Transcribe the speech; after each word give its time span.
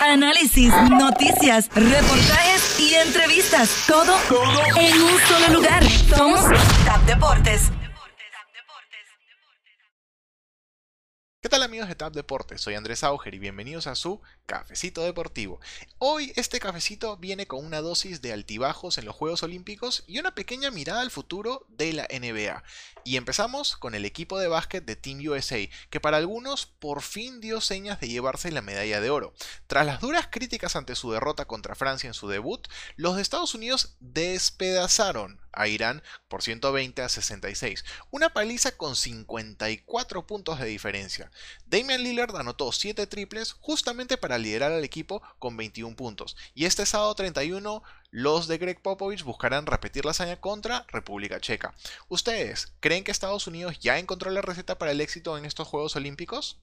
Análisis, 0.00 0.72
noticias, 0.90 1.68
reportajes 1.74 2.80
y 2.80 2.94
entrevistas. 2.94 3.84
Todo, 3.86 4.14
en 4.78 5.02
un 5.02 5.18
solo 5.28 5.54
lugar. 5.54 5.82
Somos 6.16 6.40
Tap 6.84 7.02
Deportes. 7.06 7.70
Tal 11.52 11.62
amigos 11.64 11.88
de 11.88 11.94
TAP 11.94 12.14
Deportes? 12.14 12.62
Soy 12.62 12.76
Andrés 12.76 13.04
Auger 13.04 13.34
y 13.34 13.38
bienvenidos 13.38 13.86
a 13.86 13.94
su 13.94 14.22
Cafecito 14.46 15.02
Deportivo. 15.02 15.60
Hoy 15.98 16.32
este 16.36 16.58
cafecito 16.60 17.18
viene 17.18 17.46
con 17.46 17.62
una 17.62 17.82
dosis 17.82 18.22
de 18.22 18.32
altibajos 18.32 18.96
en 18.96 19.04
los 19.04 19.14
Juegos 19.14 19.42
Olímpicos 19.42 20.02
y 20.06 20.18
una 20.18 20.34
pequeña 20.34 20.70
mirada 20.70 21.02
al 21.02 21.10
futuro 21.10 21.66
de 21.68 21.92
la 21.92 22.08
NBA. 22.10 22.64
Y 23.04 23.18
empezamos 23.18 23.76
con 23.76 23.94
el 23.94 24.06
equipo 24.06 24.38
de 24.38 24.48
básquet 24.48 24.86
de 24.86 24.96
Team 24.96 25.20
USA, 25.28 25.58
que 25.90 26.00
para 26.00 26.16
algunos 26.16 26.64
por 26.64 27.02
fin 27.02 27.42
dio 27.42 27.60
señas 27.60 28.00
de 28.00 28.08
llevarse 28.08 28.50
la 28.50 28.62
medalla 28.62 29.02
de 29.02 29.10
oro. 29.10 29.34
Tras 29.66 29.84
las 29.84 30.00
duras 30.00 30.28
críticas 30.30 30.74
ante 30.74 30.94
su 30.94 31.12
derrota 31.12 31.44
contra 31.44 31.74
Francia 31.74 32.08
en 32.08 32.14
su 32.14 32.28
debut, 32.28 32.66
los 32.96 33.16
de 33.16 33.20
Estados 33.20 33.54
Unidos 33.54 33.98
despedazaron 34.00 35.41
a 35.52 35.68
Irán 35.68 36.02
por 36.28 36.42
120 36.42 37.02
a 37.02 37.08
66, 37.08 37.84
una 38.10 38.32
paliza 38.32 38.76
con 38.76 38.96
54 38.96 40.26
puntos 40.26 40.58
de 40.58 40.66
diferencia. 40.66 41.30
Damian 41.66 42.02
Lillard 42.02 42.36
anotó 42.36 42.72
7 42.72 43.06
triples 43.06 43.52
justamente 43.52 44.16
para 44.16 44.38
liderar 44.38 44.72
al 44.72 44.84
equipo 44.84 45.22
con 45.38 45.56
21 45.56 45.96
puntos, 45.96 46.36
y 46.54 46.64
este 46.64 46.86
sábado 46.86 47.14
31 47.14 47.82
los 48.10 48.46
de 48.46 48.58
Greg 48.58 48.82
Popovich 48.82 49.22
buscarán 49.22 49.64
repetir 49.64 50.04
la 50.04 50.10
hazaña 50.10 50.38
contra 50.38 50.84
República 50.88 51.40
Checa. 51.40 51.74
¿Ustedes 52.08 52.74
creen 52.80 53.04
que 53.04 53.10
Estados 53.10 53.46
Unidos 53.46 53.78
ya 53.80 53.98
encontró 53.98 54.30
la 54.30 54.42
receta 54.42 54.76
para 54.76 54.90
el 54.90 55.00
éxito 55.00 55.38
en 55.38 55.46
estos 55.46 55.66
Juegos 55.66 55.96
Olímpicos? 55.96 56.60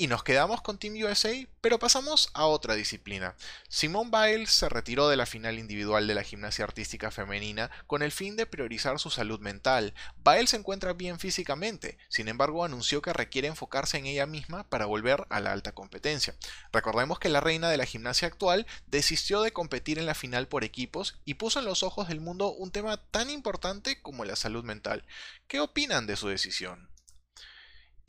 Y 0.00 0.06
nos 0.06 0.22
quedamos 0.22 0.62
con 0.62 0.78
Team 0.78 0.94
USA, 1.02 1.32
pero 1.60 1.80
pasamos 1.80 2.30
a 2.32 2.46
otra 2.46 2.76
disciplina. 2.76 3.34
Simone 3.68 4.12
Biles 4.12 4.52
se 4.52 4.68
retiró 4.68 5.08
de 5.08 5.16
la 5.16 5.26
final 5.26 5.58
individual 5.58 6.06
de 6.06 6.14
la 6.14 6.22
gimnasia 6.22 6.64
artística 6.64 7.10
femenina 7.10 7.68
con 7.88 8.02
el 8.02 8.12
fin 8.12 8.36
de 8.36 8.46
priorizar 8.46 9.00
su 9.00 9.10
salud 9.10 9.40
mental. 9.40 9.94
Biles 10.24 10.50
se 10.50 10.56
encuentra 10.56 10.92
bien 10.92 11.18
físicamente, 11.18 11.98
sin 12.08 12.28
embargo 12.28 12.64
anunció 12.64 13.02
que 13.02 13.12
requiere 13.12 13.48
enfocarse 13.48 13.98
en 13.98 14.06
ella 14.06 14.26
misma 14.26 14.62
para 14.68 14.86
volver 14.86 15.26
a 15.30 15.40
la 15.40 15.50
alta 15.50 15.72
competencia. 15.72 16.36
Recordemos 16.72 17.18
que 17.18 17.28
la 17.28 17.40
reina 17.40 17.68
de 17.68 17.76
la 17.76 17.84
gimnasia 17.84 18.28
actual 18.28 18.68
desistió 18.86 19.42
de 19.42 19.50
competir 19.50 19.98
en 19.98 20.06
la 20.06 20.14
final 20.14 20.46
por 20.46 20.62
equipos 20.62 21.18
y 21.24 21.34
puso 21.34 21.58
en 21.58 21.64
los 21.64 21.82
ojos 21.82 22.06
del 22.06 22.20
mundo 22.20 22.52
un 22.52 22.70
tema 22.70 22.98
tan 23.10 23.30
importante 23.30 24.00
como 24.00 24.24
la 24.24 24.36
salud 24.36 24.62
mental. 24.62 25.04
¿Qué 25.48 25.58
opinan 25.58 26.06
de 26.06 26.14
su 26.14 26.28
decisión? 26.28 26.88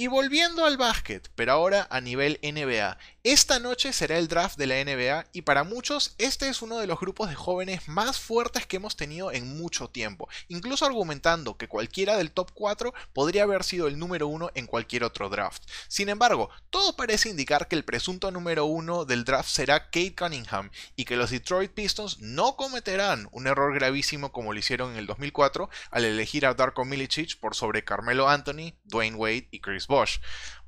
Y 0.02 0.08
volviendo 0.08 0.64
al 0.64 0.78
básquet, 0.78 1.30
pero 1.36 1.52
ahora 1.52 1.86
a 1.90 2.00
nivel 2.00 2.40
NBA. 2.42 2.98
Esta 3.24 3.60
noche 3.60 3.92
será 3.92 4.18
el 4.18 4.30
draft 4.30 4.58
de 4.58 4.66
la 4.66 4.82
NBA 4.82 5.26
y 5.34 5.42
para 5.42 5.66
muchos 5.66 6.16
este 6.18 6.48
es 6.48 6.62
uno 6.62 6.80
de 6.80 6.88
los 6.88 7.02
grupos 7.02 7.28
de 7.28 7.36
jóvenes 7.36 7.90
más 7.90 8.18
fuertes 8.18 8.66
que 8.66 8.78
hemos 8.78 8.96
tenido 8.96 9.30
en 9.34 9.58
mucho 9.58 9.90
tiempo, 9.90 10.30
incluso 10.48 10.86
argumentando 10.86 11.58
que 11.58 11.68
cualquiera 11.68 12.16
del 12.16 12.32
top 12.32 12.52
4 12.54 12.94
podría 13.12 13.44
haber 13.44 13.66
sido 13.66 13.90
el 13.90 14.00
número 14.00 14.30
1 14.30 14.52
en 14.56 14.68
cualquier 14.68 15.04
otro 15.04 15.28
draft. 15.28 15.64
Sin 15.90 16.08
embargo, 16.08 16.50
todo 16.70 16.96
parece 16.96 17.28
indicar 17.28 17.68
que 17.68 17.76
el 17.76 17.84
presunto 17.84 18.32
número 18.32 18.68
1 18.68 19.04
del 19.04 19.26
draft 19.26 19.50
será 19.50 19.88
Kate 19.88 20.16
Cunningham 20.16 20.72
y 20.96 21.04
que 21.04 21.18
los 21.18 21.30
Detroit 21.30 21.74
Pistons 21.74 22.20
no 22.20 22.56
cometerán 22.56 23.28
un 23.34 23.48
error 23.48 23.74
gravísimo 23.74 24.32
como 24.32 24.54
lo 24.54 24.60
hicieron 24.60 24.92
en 24.92 24.98
el 24.98 25.08
2004 25.08 25.70
al 25.92 26.06
elegir 26.06 26.46
a 26.46 26.54
Darko 26.54 26.86
Milicic 26.86 27.38
por 27.38 27.54
sobre 27.54 27.84
Carmelo 27.84 28.30
Anthony, 28.30 28.76
Dwayne 28.90 29.16
Wade 29.16 29.48
y 29.52 29.62
Chris 29.62 29.88
Bosh. 29.88 30.18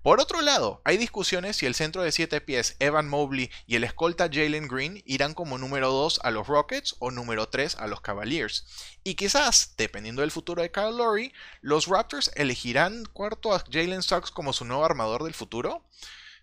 Por 0.03 0.19
otro 0.19 0.41
lado, 0.41 0.81
hay 0.83 0.97
discusiones 0.97 1.57
si 1.57 1.67
el 1.67 1.75
centro 1.75 2.01
de 2.01 2.11
7 2.11 2.41
pies 2.41 2.75
Evan 2.79 3.07
Mobley 3.07 3.51
y 3.67 3.75
el 3.75 3.83
escolta 3.83 4.29
Jalen 4.31 4.67
Green 4.67 5.03
irán 5.05 5.35
como 5.35 5.59
número 5.59 5.91
2 5.91 6.21
a 6.23 6.31
los 6.31 6.47
Rockets 6.47 6.95
o 6.97 7.11
número 7.11 7.49
3 7.49 7.75
a 7.75 7.85
los 7.85 8.01
Cavaliers. 8.01 8.65
Y 9.03 9.13
quizás, 9.13 9.75
dependiendo 9.77 10.21
del 10.21 10.31
futuro 10.31 10.63
de 10.63 10.71
Kyle 10.71 10.97
Lowry, 10.97 11.33
los 11.61 11.85
Raptors 11.85 12.31
elegirán 12.33 13.05
cuarto 13.13 13.53
a 13.53 13.63
Jalen 13.71 14.01
Suggs 14.01 14.31
como 14.31 14.53
su 14.53 14.65
nuevo 14.65 14.83
armador 14.83 15.23
del 15.23 15.35
futuro. 15.35 15.85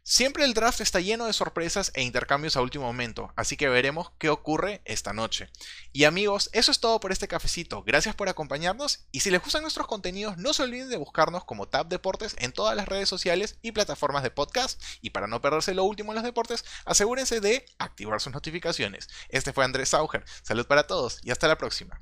Siempre 0.03 0.45
el 0.45 0.55
draft 0.55 0.81
está 0.81 1.01
lleno 1.01 1.27
de 1.27 1.33
sorpresas 1.33 1.91
e 1.95 2.03
intercambios 2.03 2.57
a 2.57 2.63
último 2.63 2.87
momento, 2.87 3.33
así 3.37 3.57
que 3.57 3.69
veremos 3.69 4.11
qué 4.19 4.31
ocurre 4.31 4.81
esta 4.85 5.13
noche. 5.13 5.51
Y 5.93 6.05
amigos, 6.05 6.49
eso 6.53 6.71
es 6.71 6.81
todo 6.81 6.99
por 7.01 7.13
este 7.13 7.29
cafecito, 7.29 7.83
gracias 7.83 8.15
por 8.15 8.29
acompañarnos 8.29 9.07
y 9.13 9.21
si 9.21 9.31
les 9.31 9.43
gustan 9.43 9.63
nuestros 9.63 9.87
contenidos 9.87 10.39
no 10.39 10.53
se 10.55 10.63
olviden 10.63 10.89
de 10.89 10.97
buscarnos 10.97 11.45
como 11.45 11.69
Tab 11.69 11.89
Deportes 11.89 12.37
en 12.39 12.53
todas 12.53 12.75
las 12.75 12.89
redes 12.89 13.09
sociales 13.09 13.59
y 13.63 13.73
plataformas 13.73 14.23
de 14.23 14.31
podcast 14.31 14.83
y 15.01 15.11
para 15.11 15.27
no 15.27 15.41
perderse 15.41 15.75
lo 15.75 15.85
último 15.85 16.13
en 16.13 16.17
los 16.17 16.25
deportes, 16.25 16.65
asegúrense 16.85 17.41
de 17.41 17.67
activar 17.79 18.21
sus 18.21 18.33
notificaciones. 18.33 19.09
Este 19.29 19.53
fue 19.53 19.65
Andrés 19.65 19.91
Sauger, 19.91 20.25
salud 20.43 20.67
para 20.67 20.87
todos 20.87 21.21
y 21.23 21.31
hasta 21.31 21.49
la 21.49 21.59
próxima. 21.59 22.01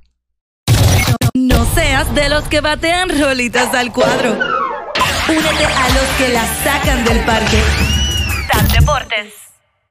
No 1.34 1.66
seas 1.74 2.14
de 2.14 2.30
los 2.30 2.48
que 2.48 2.60
batean 2.60 3.10
rolitas 3.20 3.74
al 3.74 3.92
cuadro. 3.92 4.55
Únete 5.28 5.64
a 5.64 5.88
los 5.88 6.08
que 6.18 6.28
la 6.28 6.46
sacan 6.62 7.04
del 7.04 7.18
parque. 7.24 7.60
Deportes. 8.72 9.45